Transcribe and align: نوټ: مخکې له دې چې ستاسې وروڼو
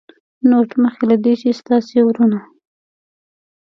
نوټ: 0.49 0.69
مخکې 0.83 1.05
له 1.11 1.15
دې 1.23 1.33
چې 1.41 1.57
ستاسې 1.59 1.97
وروڼو 2.03 2.39